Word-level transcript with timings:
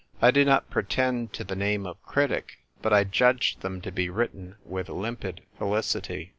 I 0.19 0.31
do 0.31 0.43
not 0.43 0.67
pretend 0.71 1.31
to 1.33 1.43
the 1.43 1.55
name 1.55 1.85
of 1.85 2.01
critic; 2.07 2.57
but 2.81 2.91
I 2.91 3.03
judged 3.03 3.61
them 3.61 3.81
to 3.81 3.91
be 3.91 4.09
written 4.09 4.55
with 4.65 4.89
limpid 4.89 5.41
felicity. 5.59 6.29